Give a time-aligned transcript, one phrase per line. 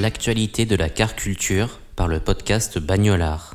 [0.00, 3.54] L'actualité de la car culture par le podcast Bagnolard.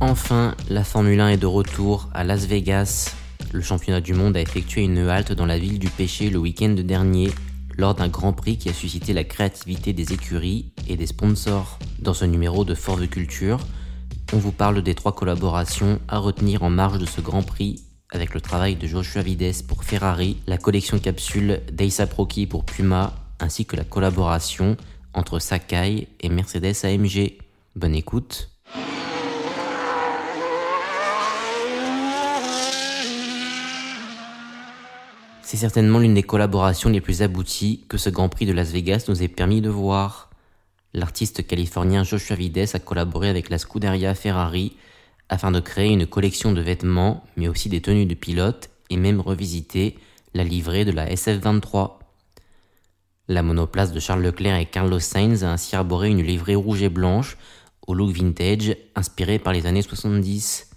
[0.00, 3.14] Enfin, la Formule 1 est de retour à Las Vegas.
[3.52, 6.74] Le championnat du monde a effectué une halte dans la ville du péché le week-end
[6.84, 7.30] dernier
[7.78, 11.78] lors d'un Grand Prix qui a suscité la créativité des écuries et des sponsors.
[12.00, 13.60] Dans ce numéro de Fort de Culture,
[14.32, 17.84] on vous parle des trois collaborations à retenir en marge de ce Grand Prix
[18.14, 23.12] avec le travail de Joshua Vides pour Ferrari, la collection capsule d'Aisa Proki pour Puma,
[23.40, 24.76] ainsi que la collaboration
[25.12, 27.38] entre Sakai et Mercedes AMG.
[27.76, 28.50] Bonne écoute.
[35.42, 39.04] C'est certainement l'une des collaborations les plus abouties que ce Grand Prix de Las Vegas
[39.08, 40.30] nous ait permis de voir.
[40.94, 44.76] L'artiste californien Joshua Vides a collaboré avec la Scuderia Ferrari
[45.28, 49.20] afin de créer une collection de vêtements, mais aussi des tenues de pilote et même
[49.20, 49.98] revisiter
[50.34, 51.98] la livrée de la SF-23.
[53.28, 56.88] La monoplace de Charles Leclerc et Carlos Sainz a ainsi arboré une livrée rouge et
[56.88, 57.38] blanche
[57.86, 60.70] au look vintage inspiré par les années 70.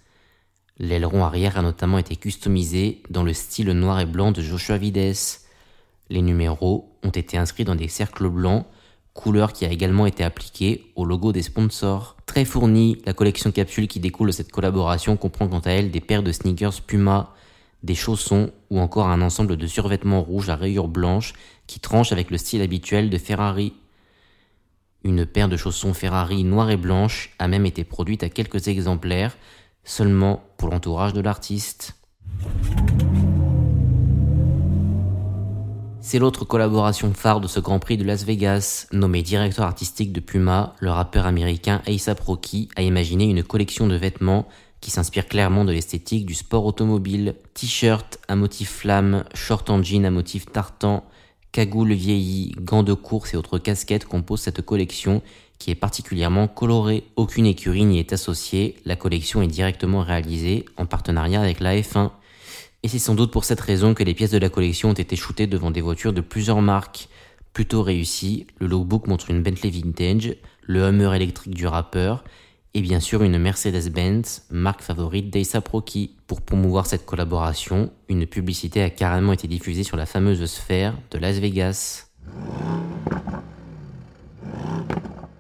[0.79, 5.16] L'aileron arrière a notamment été customisé dans le style noir et blanc de Joshua Vides.
[6.09, 8.66] Les numéros ont été inscrits dans des cercles blancs
[9.17, 12.16] couleur qui a également été appliquée au logo des sponsors.
[12.45, 16.23] Fournie, la collection capsule qui découle de cette collaboration comprend quant à elle des paires
[16.23, 17.33] de sneakers Puma,
[17.83, 21.33] des chaussons ou encore un ensemble de survêtements rouges à rayures blanches
[21.67, 23.73] qui tranchent avec le style habituel de Ferrari.
[25.03, 29.37] Une paire de chaussons Ferrari noires et blanches a même été produite à quelques exemplaires,
[29.83, 31.97] seulement pour l'entourage de l'artiste.
[36.09, 38.88] C'est l'autre collaboration phare de ce Grand Prix de Las Vegas.
[38.94, 43.95] Nommé directeur artistique de Puma, le rappeur américain A$AP Rocky a imaginé une collection de
[43.95, 44.47] vêtements
[44.79, 47.35] qui s'inspire clairement de l'esthétique du sport automobile.
[47.56, 51.03] T-shirt à motif flamme, short en jean à motif tartan,
[51.51, 55.22] cagoule vieillie, gants de course et autres casquettes composent cette collection
[55.59, 57.03] qui est particulièrement colorée.
[57.17, 62.12] Aucune écurie n'y est associée, la collection est directement réalisée en partenariat avec la F1.
[62.87, 65.17] Et c'est sans doute pour cette raison que les pièces de la collection ont été
[65.17, 67.09] shootées devant des voitures de plusieurs marques.
[67.51, 72.23] Plutôt réussies, le lookbook montre une Bentley Vintage, le Hummer électrique du rappeur,
[72.73, 76.15] et bien sûr une Mercedes-Benz, marque favorite d'Aesop Rocky.
[76.27, 81.17] Pour promouvoir cette collaboration, une publicité a carrément été diffusée sur la fameuse sphère de
[81.17, 82.07] Las Vegas.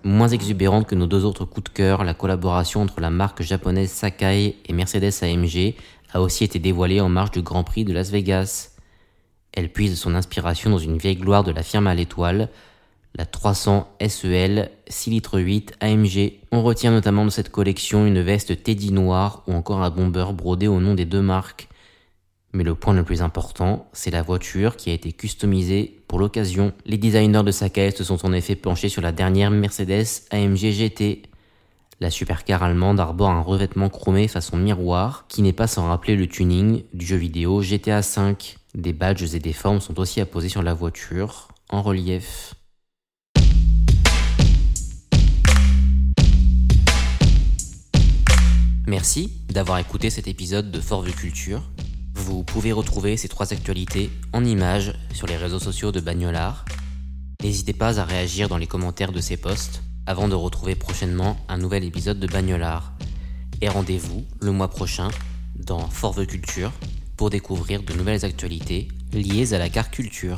[0.03, 3.91] Moins exubérante que nos deux autres coups de cœur, la collaboration entre la marque japonaise
[3.91, 5.75] Sakai et Mercedes AMG
[6.13, 8.71] a aussi été dévoilée en marge du Grand Prix de Las Vegas.
[9.53, 12.49] Elle puise son inspiration dans une vieille gloire de la firme à l'étoile,
[13.15, 16.33] la 300 SEL 6 litres 8 AMG.
[16.51, 20.67] On retient notamment de cette collection une veste Teddy noire ou encore un bomber brodé
[20.67, 21.67] au nom des deux marques.
[22.53, 26.73] Mais le point le plus important, c'est la voiture qui a été customisée pour l'occasion.
[26.85, 31.23] Les designers de Sakai se sont en effet penchés sur la dernière Mercedes AMG GT.
[31.99, 36.27] La supercar allemande arbore un revêtement chromé façon miroir qui n'est pas sans rappeler le
[36.27, 38.35] tuning du jeu vidéo GTA V.
[38.75, 42.53] Des badges et des formes sont aussi apposés sur la voiture, en relief.
[48.85, 51.63] Merci d'avoir écouté cet épisode de Fort Culture.
[52.13, 56.63] Vous pouvez retrouver ces trois actualités en images sur les réseaux sociaux de Bagnolard.
[57.41, 61.57] N'hésitez pas à réagir dans les commentaires de ces posts avant de retrouver prochainement un
[61.57, 62.93] nouvel épisode de Bagnolard.
[63.61, 65.09] Et rendez-vous le mois prochain
[65.55, 66.71] dans Forve Culture
[67.17, 70.37] pour découvrir de nouvelles actualités liées à la car culture.